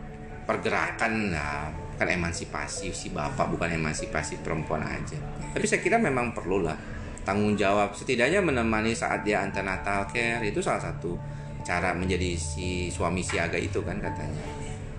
[0.49, 1.69] pergerakan nah
[2.01, 5.21] kan emansipasi si bapak bukan emansipasi perempuan aja.
[5.53, 6.73] Tapi saya kira memang perlu lah
[7.21, 11.13] tanggung jawab setidaknya menemani saat dia antenatal care itu salah satu
[11.61, 14.41] cara menjadi si suami siaga itu kan katanya.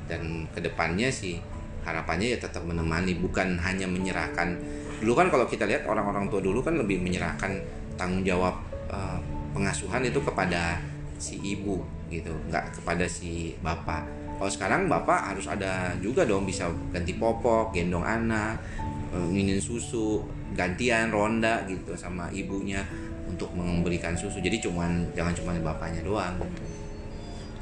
[0.07, 1.43] Dan ke depannya sih
[1.83, 4.63] harapannya ya tetap menemani bukan hanya menyerahkan.
[5.03, 7.59] Dulu kan kalau kita lihat orang-orang tua dulu kan lebih menyerahkan
[7.99, 8.55] tanggung jawab
[8.87, 9.19] eh,
[9.51, 10.79] pengasuhan itu kepada
[11.19, 14.07] si ibu gitu, nggak kepada si bapak.
[14.39, 18.63] Kalau sekarang bapak harus ada juga dong bisa ganti popok, gendong anak,
[19.11, 20.23] eh, nginin susu,
[20.55, 22.87] gantian ronda gitu sama ibunya
[23.27, 24.39] untuk memberikan susu.
[24.39, 26.39] Jadi cuman jangan cuma bapaknya doang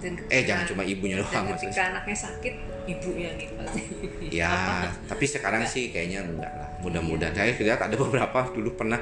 [0.01, 1.85] Eh ketika- jangan cuma ibunya dan doang ketika maksudnya.
[1.93, 2.55] anaknya sakit
[2.89, 3.83] ibunya nih pasti
[4.41, 6.69] Ya, tapi sekarang sih kayaknya enggak lah.
[6.81, 9.01] Mudah-mudahan saya lihat ada beberapa dulu pernah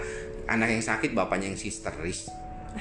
[0.48, 2.32] anak yang sakit bapaknya yang histeris.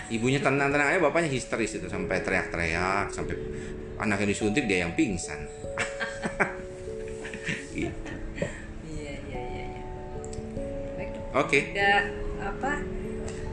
[0.08, 3.36] Ibunya tenang-tenang aja bapaknya histeris itu sampai teriak-teriak sampai
[4.00, 5.44] anak yang disuntik dia yang pingsan.
[7.78, 8.12] gitu.
[8.90, 9.84] iya iya iya iya
[10.98, 11.60] baik Oke.
[11.78, 12.10] ada
[12.42, 12.72] apa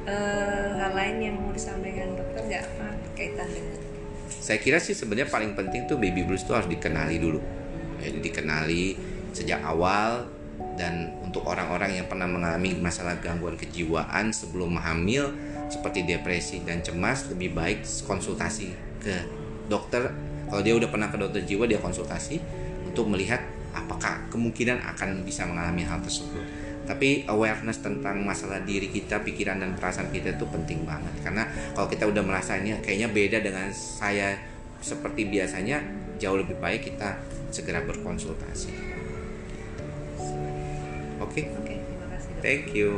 [0.08, 3.83] eh, hal lain yang mau disampaikan dokter nggak apa berkaitan dengan
[4.44, 7.40] Saya kira sih sebenarnya paling penting tuh baby blues tuh harus dikenali dulu.
[7.96, 8.92] Jadi dikenali
[9.32, 10.28] sejak awal
[10.76, 15.32] dan untuk orang-orang yang pernah mengalami masalah gangguan kejiwaan sebelum hamil
[15.72, 19.24] seperti depresi dan cemas lebih baik konsultasi ke
[19.72, 20.12] dokter.
[20.44, 22.36] Kalau dia udah pernah ke dokter jiwa dia konsultasi
[22.84, 23.40] untuk melihat
[23.72, 26.44] apakah kemungkinan akan bisa mengalami hal tersebut.
[26.84, 31.88] Tapi awareness tentang masalah diri kita, pikiran dan perasaan kita itu penting banget karena kalau
[31.88, 34.36] kita udah merasanya kayaknya beda dengan saya
[34.84, 35.80] seperti biasanya
[36.20, 37.16] jauh lebih baik kita
[37.48, 38.72] segera berkonsultasi.
[41.24, 41.74] Oke, oke
[42.14, 42.90] kasih dok thank you.